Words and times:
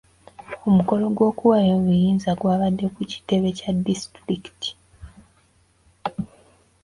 Omukolo 0.67 1.05
gw'okuwaayo 1.15 1.73
obuyinza 1.79 2.31
gw'abadde 2.39 2.85
ku 2.95 3.01
kitebe 3.11 3.49
kya 3.57 3.71
disitulikiti. 3.85 4.71